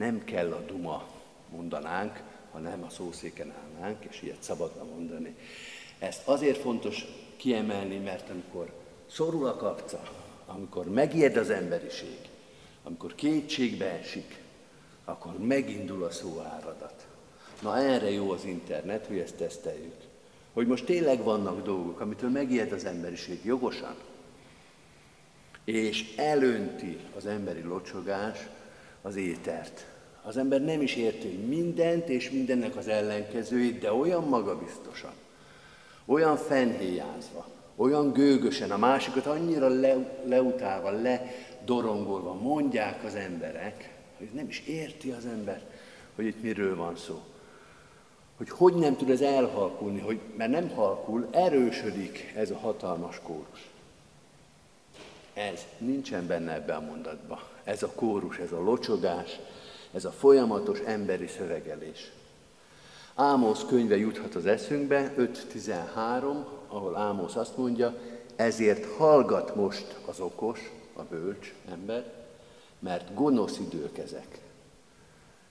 Nem 0.00 0.24
kell 0.24 0.52
a 0.52 0.64
duma, 0.66 1.08
mondanánk, 1.50 2.22
ha 2.50 2.58
nem 2.58 2.82
a 2.82 2.90
szószéken 2.90 3.52
állnánk, 3.52 4.04
és 4.04 4.22
ilyet 4.22 4.42
szabadna 4.42 4.84
mondani. 4.84 5.36
Ezt 5.98 6.28
azért 6.28 6.58
fontos 6.58 7.04
kiemelni, 7.36 7.96
mert 7.96 8.30
amikor 8.30 8.72
szorul 9.06 9.46
a 9.46 9.56
kapca, 9.56 10.02
amikor 10.46 10.90
megijed 10.90 11.36
az 11.36 11.50
emberiség, 11.50 12.18
amikor 12.84 13.14
kétségbe 13.14 13.84
esik, 13.84 14.42
akkor 15.04 15.38
megindul 15.38 16.04
a 16.04 16.10
szóáradat. 16.10 17.06
Na 17.62 17.78
erre 17.78 18.10
jó 18.10 18.30
az 18.30 18.44
internet, 18.44 19.06
hogy 19.06 19.18
ezt 19.18 19.36
teszteljük. 19.36 19.96
Hogy 20.52 20.66
most 20.66 20.84
tényleg 20.84 21.22
vannak 21.22 21.62
dolgok, 21.64 22.00
amitől 22.00 22.30
megijed 22.30 22.72
az 22.72 22.84
emberiség 22.84 23.44
jogosan, 23.44 23.94
és 25.64 26.14
elönti 26.16 26.98
az 27.16 27.26
emberi 27.26 27.62
locsogás 27.62 28.48
az 29.02 29.16
étert. 29.16 29.86
Az 30.22 30.36
ember 30.36 30.60
nem 30.64 30.80
is 30.80 30.94
érti, 30.96 31.28
mindent 31.28 32.08
és 32.08 32.30
mindennek 32.30 32.76
az 32.76 32.88
ellenkezőjét, 32.88 33.78
de 33.78 33.92
olyan 33.92 34.24
magabiztosan, 34.24 35.12
olyan 36.04 36.36
fenhéjázva, 36.36 37.46
olyan 37.76 38.12
gőgösen, 38.12 38.70
a 38.70 38.76
másikat 38.76 39.26
annyira 39.26 39.68
le, 39.68 40.20
leutálva, 40.24 40.90
ledorongolva 40.90 42.34
mondják 42.34 43.04
az 43.04 43.14
emberek, 43.14 43.94
hogy 44.18 44.28
nem 44.32 44.48
is 44.48 44.62
érti 44.66 45.10
az 45.10 45.26
ember, 45.26 45.62
hogy 46.14 46.24
itt 46.24 46.42
miről 46.42 46.76
van 46.76 46.96
szó. 46.96 47.22
Hogy 48.36 48.50
hogy 48.50 48.74
nem 48.74 48.96
tud 48.96 49.10
ez 49.10 49.20
elhalkulni, 49.20 50.00
hogy, 50.00 50.20
mert 50.36 50.50
nem 50.50 50.68
halkul, 50.68 51.28
erősödik 51.30 52.32
ez 52.36 52.50
a 52.50 52.58
hatalmas 52.58 53.20
kórus. 53.22 53.68
Ez 55.34 55.66
nincsen 55.78 56.26
benne 56.26 56.52
ebben 56.52 56.76
a 56.76 56.86
mondatban. 56.86 57.40
Ez 57.64 57.82
a 57.82 57.92
kórus, 57.94 58.38
ez 58.38 58.52
a 58.52 58.60
locsogás, 58.60 59.38
ez 59.92 60.04
a 60.04 60.10
folyamatos 60.10 60.78
emberi 60.78 61.26
szövegelés. 61.26 62.12
Ámosz 63.14 63.64
könyve 63.68 63.96
juthat 63.96 64.34
az 64.34 64.46
eszünkbe, 64.46 65.14
5.13, 65.18 66.44
ahol 66.68 66.96
Ámosz 66.96 67.36
azt 67.36 67.56
mondja, 67.56 67.98
ezért 68.36 68.96
hallgat 68.96 69.54
most 69.54 69.96
az 70.06 70.20
okos, 70.20 70.72
a 70.96 71.02
bölcs 71.02 71.54
ember, 71.70 72.12
mert 72.78 73.14
gonosz 73.14 73.58
idők 73.58 73.98
ezek. 73.98 74.40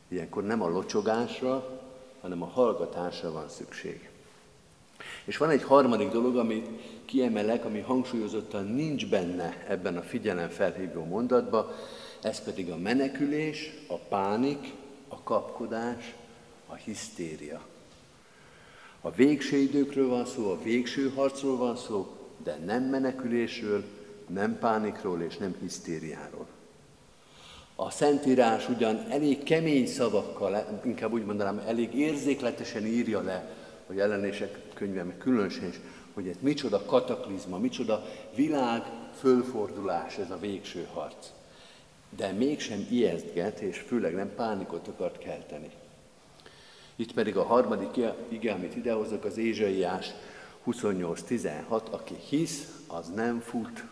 Ilyenkor 0.07 0.43
nem 0.43 0.61
a 0.61 0.69
locsogásra, 0.69 1.81
hanem 2.21 2.41
a 2.41 2.45
hallgatásra 2.45 3.31
van 3.31 3.49
szükség. 3.49 4.09
És 5.25 5.37
van 5.37 5.49
egy 5.49 5.63
harmadik 5.63 6.09
dolog, 6.09 6.37
amit 6.37 6.67
kiemelek, 7.05 7.65
ami 7.65 7.79
hangsúlyozottan 7.79 8.65
nincs 8.65 9.09
benne 9.09 9.65
ebben 9.67 9.97
a 9.97 10.01
figyelem 10.01 10.49
felhívó 10.49 11.03
mondatban, 11.03 11.71
ez 12.21 12.43
pedig 12.43 12.71
a 12.71 12.77
menekülés, 12.77 13.73
a 13.87 13.95
pánik, 13.95 14.73
a 15.07 15.23
kapkodás, 15.23 16.15
a 16.67 16.75
hisztéria. 16.75 17.61
A 19.01 19.11
végső 19.11 19.57
időkről 19.57 20.07
van 20.07 20.25
szó, 20.25 20.51
a 20.51 20.61
végső 20.63 21.09
harcról 21.09 21.57
van 21.57 21.75
szó, 21.75 22.17
de 22.43 22.57
nem 22.65 22.83
menekülésről, 22.83 23.83
nem 24.27 24.59
pánikról 24.59 25.21
és 25.21 25.37
nem 25.37 25.55
hisztériáról. 25.59 26.47
A 27.75 27.89
Szentírás 27.89 28.69
ugyan 28.69 29.05
elég 29.09 29.43
kemény 29.43 29.87
szavakkal, 29.87 30.81
inkább 30.85 31.11
úgy 31.11 31.25
mondanám, 31.25 31.61
elég 31.67 31.93
érzékletesen 31.93 32.85
írja 32.85 33.21
le 33.21 33.55
a 33.87 33.93
jelenések 33.93 34.59
könyve, 34.73 35.03
meg 35.03 35.17
különösen 35.17 35.67
is, 35.67 35.79
hogy 36.13 36.27
ez 36.27 36.35
micsoda 36.39 36.85
kataklizma, 36.85 37.57
micsoda 37.57 38.05
világ 38.35 38.81
fölfordulás 39.19 40.17
ez 40.17 40.31
a 40.31 40.39
végső 40.39 40.87
harc. 40.93 41.27
De 42.09 42.31
mégsem 42.31 42.87
ijesztget, 42.89 43.59
és 43.59 43.77
főleg 43.77 44.13
nem 44.13 44.35
pánikot 44.35 44.87
akart 44.87 45.17
kelteni. 45.17 45.69
Itt 46.95 47.13
pedig 47.13 47.37
a 47.37 47.43
harmadik 47.43 48.05
ige, 48.29 48.51
amit 48.51 48.75
idehozok, 48.75 49.23
az 49.23 49.37
Ézsaiás 49.37 50.11
28.16, 50.65 51.89
aki 51.89 52.15
hisz, 52.29 52.81
az 52.87 53.09
nem 53.15 53.39
fut, 53.39 53.83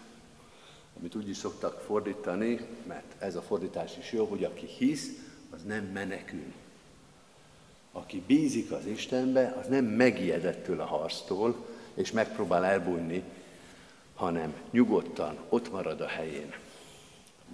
amit 1.00 1.16
úgy 1.16 1.30
is 1.30 1.38
szoktak 1.38 1.80
fordítani, 1.80 2.68
mert 2.88 3.16
ez 3.20 3.36
a 3.36 3.42
fordítás 3.42 3.98
is 3.98 4.12
jó, 4.12 4.26
hogy 4.26 4.44
aki 4.44 4.66
hisz, 4.66 5.10
az 5.50 5.64
nem 5.64 5.84
menekül. 5.84 6.54
Aki 7.92 8.24
bízik 8.28 8.72
az 8.72 8.86
Istenbe, 8.86 9.56
az 9.60 9.68
nem 9.68 9.86
megijedettől 9.86 10.82
a 10.82 10.86
harctól, 10.86 11.66
és 11.94 12.12
megpróbál 12.12 12.66
elbújni, 12.66 13.24
hanem 14.16 14.54
nyugodtan 14.72 15.38
ott 15.50 15.72
marad 15.72 16.02
a 16.02 16.08
helyén. 16.08 16.54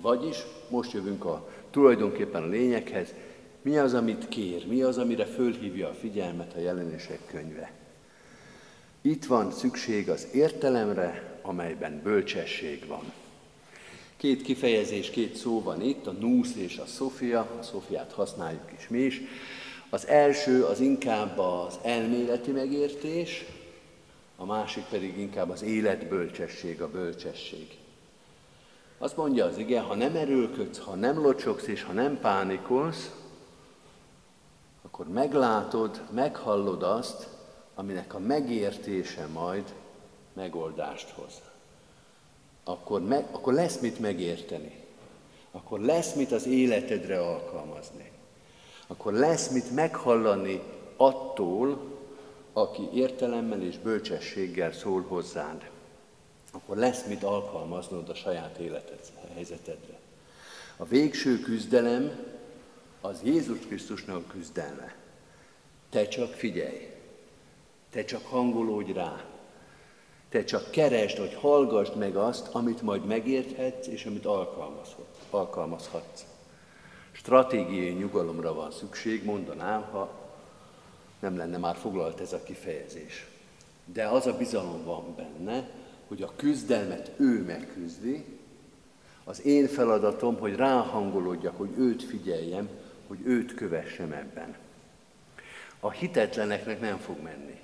Vagyis 0.01 0.37
most 0.69 0.91
jövünk 0.91 1.25
a 1.25 1.49
tulajdonképpen 1.69 2.43
a 2.43 2.47
lényeghez, 2.47 3.13
mi 3.61 3.77
az, 3.77 3.93
amit 3.93 4.27
kér, 4.27 4.67
mi 4.67 4.81
az, 4.81 4.97
amire 4.97 5.25
fölhívja 5.25 5.89
a 5.89 5.93
figyelmet 5.93 6.53
a 6.55 6.59
jelenések 6.59 7.19
könyve. 7.25 7.71
Itt 9.01 9.25
van 9.25 9.51
szükség 9.51 10.09
az 10.09 10.27
értelemre, 10.33 11.39
amelyben 11.41 12.01
bölcsesség 12.03 12.87
van. 12.87 13.11
Két 14.17 14.41
kifejezés, 14.41 15.09
két 15.09 15.35
szó 15.35 15.61
van 15.61 15.81
itt, 15.81 16.07
a 16.07 16.11
núsz 16.11 16.55
és 16.55 16.77
a 16.77 16.85
szofia, 16.85 17.39
a 17.59 17.63
szofiát 17.63 18.11
használjuk 18.11 18.71
is 18.77 18.87
mi 18.87 18.99
is. 18.99 19.21
Az 19.89 20.07
első 20.07 20.63
az 20.63 20.79
inkább 20.79 21.39
az 21.39 21.79
elméleti 21.81 22.51
megértés, 22.51 23.45
a 24.35 24.45
másik 24.45 24.83
pedig 24.83 25.17
inkább 25.17 25.49
az 25.49 25.61
életbölcsesség, 25.61 26.81
a 26.81 26.89
bölcsesség. 26.89 27.67
Azt 29.03 29.17
mondja 29.17 29.45
az 29.45 29.57
igen, 29.57 29.83
ha 29.83 29.95
nem 29.95 30.15
erőlködsz, 30.15 30.79
ha 30.79 30.95
nem 30.95 31.21
locsogsz 31.21 31.67
és 31.67 31.83
ha 31.83 31.91
nem 31.91 32.19
pánikolsz, 32.19 33.11
akkor 34.81 35.07
meglátod, 35.07 36.01
meghallod 36.11 36.83
azt, 36.83 37.27
aminek 37.75 38.13
a 38.13 38.19
megértése 38.19 39.27
majd 39.27 39.73
megoldást 40.33 41.09
hoz. 41.09 41.41
akkor, 42.63 43.01
meg, 43.01 43.27
akkor 43.31 43.53
lesz 43.53 43.79
mit 43.79 43.99
megérteni. 43.99 44.83
Akkor 45.51 45.79
lesz 45.79 46.13
mit 46.13 46.31
az 46.31 46.45
életedre 46.45 47.19
alkalmazni. 47.19 48.11
Akkor 48.87 49.13
lesz 49.13 49.49
mit 49.49 49.71
meghallani 49.71 50.61
attól, 50.97 51.79
aki 52.53 52.89
értelemmel 52.93 53.61
és 53.61 53.77
bölcsességgel 53.77 54.71
szól 54.71 55.05
hozzád. 55.07 55.71
Akkor 56.55 56.77
lesz 56.77 57.05
mit 57.05 57.23
alkalmaznod 57.23 58.09
a 58.09 58.15
saját 58.15 58.57
életed 58.57 58.99
helyzetedre. 59.33 59.99
A 60.77 60.85
végső 60.85 61.39
küzdelem 61.39 62.25
az 63.01 63.19
Jézus 63.23 63.59
Krisztusnak 63.59 64.27
küzdelme. 64.27 64.95
Te 65.89 66.07
csak 66.07 66.33
figyelj, 66.33 66.89
te 67.89 68.05
csak 68.05 68.25
hangolódj 68.25 68.91
rá, 68.91 69.25
te 70.29 70.43
csak 70.43 70.71
keresd, 70.71 71.17
vagy 71.17 71.33
hallgassd 71.33 71.97
meg 71.97 72.15
azt, 72.15 72.47
amit 72.47 72.81
majd 72.81 73.05
megérthetsz, 73.05 73.87
és 73.87 74.05
amit 74.05 74.25
alkalmazhatsz. 75.29 76.25
Stratégiai 77.11 77.91
nyugalomra 77.91 78.53
van 78.53 78.71
szükség, 78.71 79.23
mondanám, 79.23 79.81
ha 79.81 80.11
nem 81.19 81.37
lenne 81.37 81.57
már 81.57 81.75
foglalt 81.75 82.19
ez 82.19 82.33
a 82.33 82.43
kifejezés. 82.43 83.27
De 83.85 84.07
az 84.07 84.25
a 84.25 84.37
bizalom 84.37 84.83
van 84.83 85.15
benne, 85.15 85.69
hogy 86.07 86.21
a 86.21 86.33
küzdelmet 86.35 87.11
ő 87.17 87.43
megküzdi, 87.43 88.25
az 89.23 89.45
én 89.45 89.67
feladatom, 89.67 90.39
hogy 90.39 90.55
ráhangolódjak, 90.55 91.57
hogy 91.57 91.69
őt 91.77 92.03
figyeljem, 92.03 92.69
hogy 93.07 93.19
őt 93.23 93.53
kövessem 93.53 94.11
ebben. 94.11 94.55
A 95.79 95.91
hitetleneknek 95.91 96.79
nem 96.79 96.97
fog 96.97 97.21
menni. 97.21 97.59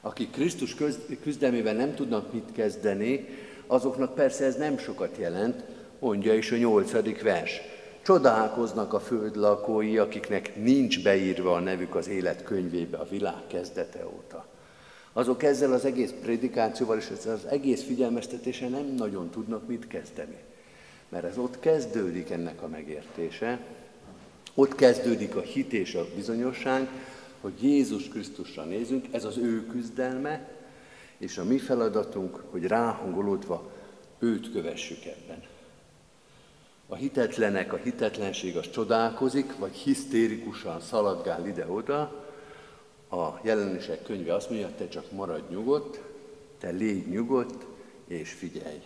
Akik 0.00 0.30
Krisztus 0.30 0.76
küzdelmével 1.22 1.74
nem 1.74 1.94
tudnak 1.94 2.32
mit 2.32 2.52
kezdeni, 2.52 3.28
azoknak 3.66 4.14
persze 4.14 4.44
ez 4.44 4.56
nem 4.56 4.78
sokat 4.78 5.16
jelent, 5.16 5.64
mondja 5.98 6.34
is 6.34 6.52
a 6.52 6.56
nyolcadik 6.56 7.22
vers. 7.22 7.60
Csodálkoznak 8.02 8.92
a 8.92 9.00
föld 9.00 9.36
lakói, 9.36 9.98
akiknek 9.98 10.56
nincs 10.56 11.02
beírva 11.02 11.54
a 11.54 11.60
nevük 11.60 11.94
az 11.94 12.08
élet 12.08 12.42
könyvébe 12.42 12.96
a 12.96 13.08
világ 13.08 13.46
kezdete 13.46 14.06
óta. 14.06 14.46
Azok 15.12 15.42
ezzel 15.42 15.72
az 15.72 15.84
egész 15.84 16.14
prédikációval 16.22 16.98
és 16.98 17.08
ezzel 17.08 17.34
az 17.34 17.44
egész 17.44 17.82
figyelmeztetése 17.82 18.68
nem 18.68 18.94
nagyon 18.96 19.30
tudnak 19.30 19.66
mit 19.66 19.86
kezdeni. 19.86 20.36
Mert 21.08 21.24
ez 21.24 21.38
ott 21.38 21.60
kezdődik 21.60 22.30
ennek 22.30 22.62
a 22.62 22.68
megértése, 22.68 23.60
ott 24.54 24.74
kezdődik 24.74 25.36
a 25.36 25.40
hit 25.40 25.72
és 25.72 25.94
a 25.94 26.06
bizonyosság, 26.14 26.88
hogy 27.40 27.62
Jézus 27.62 28.08
Krisztusra 28.08 28.64
nézünk, 28.64 29.06
ez 29.10 29.24
az 29.24 29.36
ő 29.36 29.66
küzdelme, 29.66 30.48
és 31.18 31.38
a 31.38 31.44
mi 31.44 31.58
feladatunk, 31.58 32.42
hogy 32.50 32.66
ráhangolódva 32.66 33.70
őt 34.18 34.52
kövessük 34.52 35.04
ebben. 35.04 35.42
A 36.88 36.94
hitetlenek, 36.94 37.72
a 37.72 37.76
hitetlenség 37.76 38.56
az 38.56 38.70
csodálkozik, 38.70 39.56
vagy 39.58 39.74
hisztérikusan 39.74 40.80
szaladgál 40.80 41.46
ide-oda. 41.46 42.21
A 43.12 43.40
jelenések 43.42 44.02
könyve 44.02 44.34
azt 44.34 44.50
mondja, 44.50 44.74
te 44.76 44.88
csak 44.88 45.10
maradj 45.10 45.52
nyugodt, 45.52 46.00
te 46.58 46.70
légy 46.70 47.08
nyugodt, 47.08 47.64
és 48.06 48.32
figyelj. 48.32 48.82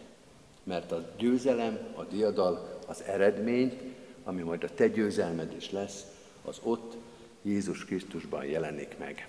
Mert 0.62 0.92
a 0.92 1.12
győzelem, 1.16 1.78
a 1.94 2.02
diadal, 2.02 2.78
az 2.86 3.02
eredmény, 3.02 3.94
ami 4.24 4.42
majd 4.42 4.64
a 4.64 4.74
te 4.74 4.88
győzelmed 4.88 5.52
is 5.56 5.70
lesz, 5.70 6.02
az 6.44 6.60
ott 6.62 6.96
Jézus 7.42 7.84
Krisztusban 7.84 8.44
jelenik 8.44 8.98
meg. 8.98 9.28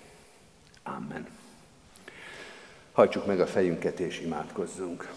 Amen. 0.82 1.26
Hajtsuk 2.92 3.26
meg 3.26 3.40
a 3.40 3.46
fejünket 3.46 4.00
és 4.00 4.20
imádkozzunk. 4.20 5.12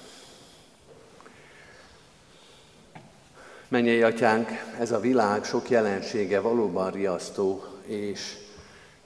Menjél, 3.68 4.06
atyánk, 4.06 4.50
ez 4.80 4.92
a 4.92 5.00
világ 5.00 5.44
sok 5.44 5.70
jelensége 5.70 6.40
valóban 6.40 6.92
riasztó, 6.92 7.64
és 7.86 8.41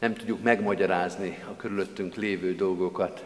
nem 0.06 0.14
tudjuk 0.14 0.44
megmagyarázni 0.44 1.38
a 1.50 1.56
körülöttünk 1.56 2.16
lévő 2.16 2.56
dolgokat. 2.56 3.26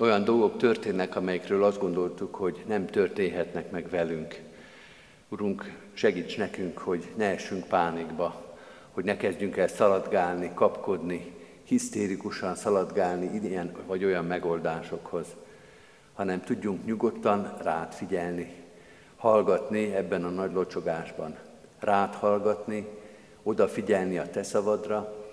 Olyan 0.00 0.24
dolgok 0.24 0.56
történnek, 0.56 1.16
amelyekről 1.16 1.64
azt 1.64 1.80
gondoltuk, 1.80 2.34
hogy 2.34 2.64
nem 2.66 2.86
történhetnek 2.86 3.70
meg 3.70 3.90
velünk. 3.90 4.40
Urunk, 5.28 5.72
segíts 5.92 6.36
nekünk, 6.36 6.78
hogy 6.78 7.04
ne 7.16 7.24
essünk 7.24 7.66
pánikba, 7.66 8.56
hogy 8.90 9.04
ne 9.04 9.16
kezdjünk 9.16 9.56
el 9.56 9.68
szaladgálni, 9.68 10.50
kapkodni, 10.54 11.32
hisztérikusan 11.64 12.54
szaladgálni 12.54 13.46
ilyen 13.48 13.72
vagy 13.86 14.04
olyan 14.04 14.24
megoldásokhoz, 14.24 15.26
hanem 16.14 16.40
tudjunk 16.40 16.84
nyugodtan 16.84 17.56
rád 17.62 17.92
figyelni, 17.92 18.52
hallgatni 19.16 19.94
ebben 19.94 20.24
a 20.24 20.30
nagy 20.30 20.52
locsogásban, 20.52 21.36
rád 21.80 22.14
hallgatni, 22.14 22.86
odafigyelni 23.42 24.18
a 24.18 24.30
te 24.30 24.42
szavadra, 24.42 25.24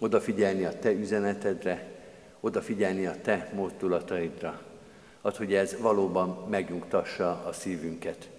odafigyelni 0.00 0.64
a 0.64 0.78
te 0.78 0.92
üzenetedre, 0.92 1.86
odafigyelni 2.40 3.06
a 3.06 3.20
te 3.22 3.50
mozdulataidra, 3.54 4.60
az, 5.20 5.36
hogy 5.36 5.54
ez 5.54 5.80
valóban 5.80 6.46
megnyugtassa 6.48 7.44
a 7.46 7.52
szívünket, 7.52 8.30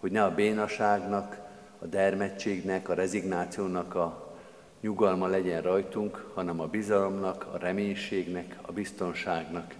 hogy 0.00 0.10
ne 0.10 0.24
a 0.24 0.34
bénaságnak, 0.34 1.46
a 1.78 1.86
dermedtségnek, 1.86 2.88
a 2.88 2.94
rezignációnak 2.94 3.94
a 3.94 4.36
nyugalma 4.80 5.26
legyen 5.26 5.62
rajtunk, 5.62 6.30
hanem 6.34 6.60
a 6.60 6.66
bizalomnak, 6.66 7.46
a 7.52 7.58
reménységnek, 7.58 8.58
a 8.62 8.72
biztonságnak, 8.72 9.74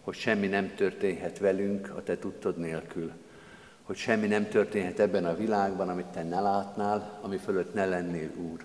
hogy 0.00 0.14
semmi 0.14 0.46
nem 0.46 0.74
történhet 0.74 1.38
velünk 1.38 1.92
a 1.96 2.02
te 2.02 2.18
tudtod 2.18 2.58
nélkül, 2.58 3.12
hogy 3.82 3.96
semmi 3.96 4.26
nem 4.26 4.48
történhet 4.48 4.98
ebben 4.98 5.24
a 5.24 5.36
világban, 5.36 5.88
amit 5.88 6.06
te 6.06 6.22
ne 6.22 6.40
látnál, 6.40 7.18
ami 7.22 7.36
fölött 7.36 7.74
ne 7.74 7.86
lennél 7.86 8.30
Úr. 8.36 8.64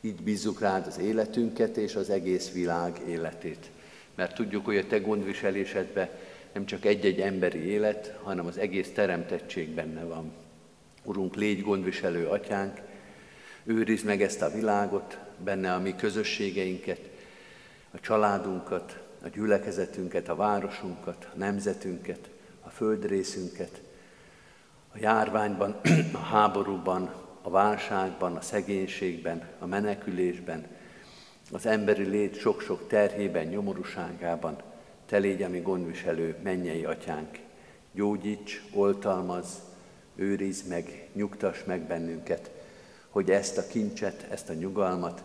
Így 0.00 0.22
bízzuk 0.22 0.60
rád 0.60 0.86
az 0.86 0.98
életünket 0.98 1.76
és 1.76 1.94
az 1.94 2.10
egész 2.10 2.52
világ 2.52 3.00
életét. 3.08 3.70
Mert 4.14 4.34
tudjuk, 4.34 4.64
hogy 4.64 4.76
a 4.76 4.86
te 4.86 4.98
gondviselésedben 4.98 6.08
nem 6.52 6.66
csak 6.66 6.84
egy-egy 6.84 7.20
emberi 7.20 7.58
élet, 7.58 8.18
hanem 8.22 8.46
az 8.46 8.58
egész 8.58 8.92
teremtettség 8.94 9.68
benne 9.68 10.04
van. 10.04 10.32
Urunk, 11.04 11.34
légy 11.34 11.62
gondviselő 11.62 12.26
atyánk, 12.26 12.80
őrizd 13.64 14.04
meg 14.04 14.22
ezt 14.22 14.42
a 14.42 14.50
világot, 14.50 15.18
benne 15.44 15.74
a 15.74 15.80
mi 15.80 15.94
közösségeinket, 15.96 17.00
a 17.90 18.00
családunkat, 18.00 18.98
a 19.22 19.28
gyülekezetünket, 19.28 20.28
a 20.28 20.34
városunkat, 20.34 21.28
a 21.34 21.38
nemzetünket, 21.38 22.30
a 22.60 22.68
földrészünket, 22.68 23.80
a 24.94 24.98
járványban, 25.00 25.80
a 26.12 26.18
háborúban, 26.18 27.14
a 27.42 27.50
válságban, 27.50 28.36
a 28.36 28.40
szegénységben, 28.40 29.48
a 29.58 29.66
menekülésben, 29.66 30.66
az 31.52 31.66
emberi 31.66 32.04
lét 32.04 32.38
sok-sok 32.38 32.88
terhében, 32.88 33.46
nyomorúságában, 33.46 34.56
te 35.06 35.18
légy 35.18 35.42
a 35.42 35.48
mi 35.48 35.60
gondviselő 35.60 36.36
mennyei 36.42 36.84
atyánk. 36.84 37.38
Gyógyíts, 37.92 38.62
oltalmaz, 38.74 39.46
őrizd 40.16 40.68
meg, 40.68 41.08
nyugtass 41.12 41.64
meg 41.64 41.80
bennünket, 41.80 42.50
hogy 43.08 43.30
ezt 43.30 43.58
a 43.58 43.66
kincset, 43.66 44.26
ezt 44.30 44.48
a 44.48 44.54
nyugalmat, 44.54 45.22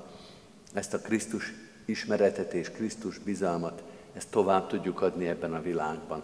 ezt 0.73 0.93
a 0.93 0.99
Krisztus 0.99 1.54
ismeretet 1.86 2.54
és 2.54 2.71
Krisztus 2.71 3.17
bizalmat, 3.17 3.84
ezt 4.13 4.30
tovább 4.30 4.67
tudjuk 4.67 5.01
adni 5.01 5.28
ebben 5.28 5.54
a 5.54 5.62
világban. 5.62 6.23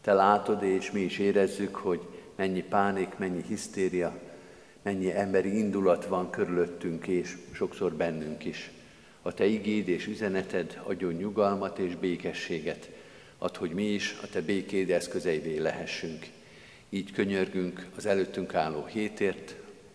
Te 0.00 0.12
látod, 0.12 0.62
és 0.62 0.90
mi 0.90 1.00
is 1.00 1.18
érezzük, 1.18 1.74
hogy 1.74 2.00
mennyi 2.36 2.62
pánik, 2.62 3.18
mennyi 3.18 3.42
hisztéria, 3.42 4.18
mennyi 4.84 5.12
emberi 5.12 5.58
indulat 5.58 6.06
van 6.06 6.30
körülöttünk, 6.30 7.06
és 7.06 7.36
sokszor 7.52 7.92
bennünk 7.92 8.44
is. 8.44 8.70
A 9.22 9.32
Te 9.34 9.44
igéd 9.44 9.88
és 9.88 10.06
üzeneted 10.06 10.80
adjon 10.82 11.12
nyugalmat 11.12 11.78
és 11.78 11.96
békességet, 11.96 12.90
ad, 13.38 13.56
hogy 13.56 13.70
mi 13.70 13.84
is 13.84 14.16
a 14.22 14.26
Te 14.26 14.40
békéd 14.40 14.90
eszközeivé 14.90 15.58
lehessünk. 15.58 16.26
Így 16.88 17.12
könyörgünk 17.12 17.86
az 17.96 18.06
előttünk 18.06 18.54
álló 18.54 18.84
hétért, 18.84 19.54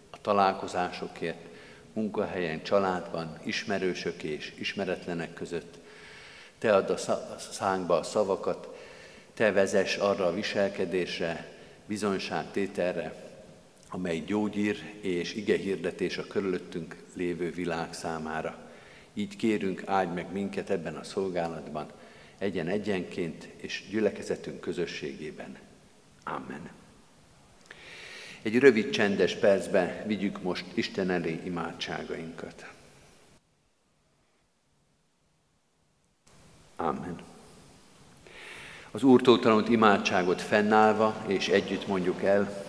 a 0.10 0.22
találkozásokért, 0.22 1.48
munkahelyen, 1.94 2.64
családban, 2.64 3.40
ismerősök 3.44 4.24
és 4.24 4.54
ismeretlenek 4.58 5.34
között. 5.34 5.78
Te 6.58 6.76
add 6.76 6.90
a 6.90 6.98
szánkba 7.38 7.98
a 7.98 8.04
szavakat, 8.04 8.78
Te 9.34 9.52
vezess 9.52 9.98
arra 9.98 10.26
a 10.26 10.34
viselkedésre, 10.34 11.48
bizonyságtételre, 11.86 13.29
amely 13.90 14.20
gyógyír 14.20 14.94
és 15.02 15.34
ige 15.34 15.58
hirdetés 15.58 16.18
a 16.18 16.28
körülöttünk 16.28 16.96
lévő 17.14 17.52
világ 17.52 17.94
számára. 17.94 18.58
Így 19.14 19.36
kérünk, 19.36 19.84
áldj 19.86 20.14
meg 20.14 20.32
minket 20.32 20.70
ebben 20.70 20.96
a 20.96 21.04
szolgálatban, 21.04 21.92
egyen 22.38 22.68
egyenként 22.68 23.44
és 23.56 23.84
gyülekezetünk 23.90 24.60
közösségében. 24.60 25.58
Amen. 26.24 26.70
Egy 28.42 28.60
rövid 28.60 28.90
csendes 28.90 29.36
percben 29.36 30.04
vigyük 30.06 30.42
most 30.42 30.66
Isten 30.74 31.10
elé 31.10 31.40
imádságainkat. 31.44 32.72
Amen. 36.76 37.20
Az 38.92 39.04
Úrtól 39.04 39.40
tanult 39.40 39.70
imádságot 39.70 40.42
fennállva 40.42 41.24
és 41.28 41.48
együtt 41.48 41.88
mondjuk 41.88 42.24
el. 42.24 42.69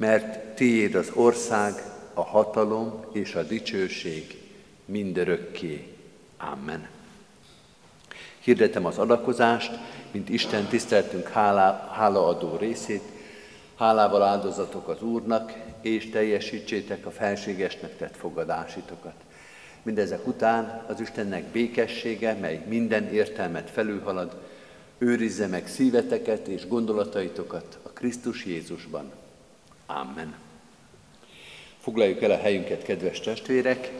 mert 0.00 0.54
tiéd 0.54 0.94
az 0.94 1.10
ország, 1.14 1.72
a 2.14 2.22
hatalom 2.22 3.04
és 3.12 3.34
a 3.34 3.42
dicsőség 3.42 4.38
mindörökké. 4.84 5.94
Amen. 6.36 6.88
Hirdetem 8.38 8.84
az 8.84 8.98
adakozást, 8.98 9.78
mint 10.10 10.28
Isten 10.28 10.66
tiszteltünk 10.66 11.28
hála, 11.28 11.90
hálaadó 11.92 12.56
részét, 12.56 13.02
hálával 13.76 14.22
áldozatok 14.22 14.88
az 14.88 15.02
Úrnak, 15.02 15.52
és 15.80 16.10
teljesítsétek 16.10 17.06
a 17.06 17.10
felségesnek 17.10 17.96
tett 17.96 18.16
fogadásitokat. 18.16 19.14
Mindezek 19.82 20.26
után 20.26 20.84
az 20.88 21.00
Istennek 21.00 21.44
békessége, 21.44 22.34
mely 22.34 22.64
minden 22.68 23.12
értelmet 23.12 23.70
felülhalad, 23.70 24.40
őrizze 24.98 25.46
meg 25.46 25.68
szíveteket 25.68 26.46
és 26.48 26.68
gondolataitokat 26.68 27.78
a 27.82 27.88
Krisztus 27.88 28.44
Jézusban. 28.44 29.19
Amen. 29.94 30.34
Foglaljuk 31.80 32.22
el 32.22 32.30
a 32.30 32.36
helyünket, 32.36 32.82
kedves 32.82 33.20
testvérek! 33.20 33.90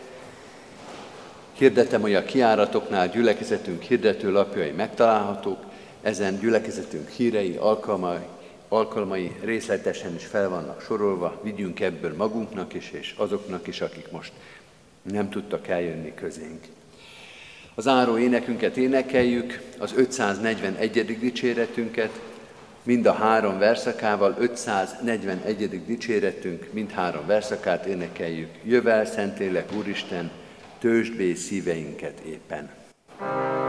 Hirdetem, 1.52 2.00
hogy 2.00 2.14
a 2.14 2.24
kiáratoknál 2.24 3.08
gyülekezetünk 3.08 3.82
hirdető 3.82 4.32
lapjai 4.32 4.70
megtalálhatók, 4.70 5.64
ezen 6.02 6.38
gyülekezetünk 6.38 7.08
hírei, 7.08 7.56
alkalmai, 7.56 8.26
alkalmai 8.68 9.36
részletesen 9.42 10.14
is 10.14 10.24
fel 10.24 10.48
vannak 10.48 10.80
sorolva, 10.80 11.40
vigyünk 11.42 11.80
ebből 11.80 12.16
magunknak 12.16 12.74
is, 12.74 12.90
és 12.90 13.14
azoknak 13.16 13.66
is, 13.66 13.80
akik 13.80 14.10
most 14.10 14.32
nem 15.02 15.30
tudtak 15.30 15.68
eljönni 15.68 16.14
közénk. 16.14 16.64
Az 17.74 17.86
áró 17.86 18.18
énekünket 18.18 18.76
énekeljük, 18.76 19.62
az 19.78 19.92
541. 19.96 21.18
dicséretünket, 21.18 22.20
mind 22.90 23.06
a 23.06 23.12
három 23.12 23.58
verszakával, 23.58 24.36
541. 24.38 25.84
dicséretünk, 25.86 26.72
mind 26.72 26.90
három 26.90 27.26
verszakát 27.26 27.84
énekeljük. 27.86 28.50
Jövel, 28.64 29.04
Szentlélek, 29.04 29.72
Úristen, 29.78 30.30
tőzsd 30.78 31.34
szíveinket 31.36 32.20
éppen. 32.20 32.70
thank 33.18 33.54
you 33.54 33.59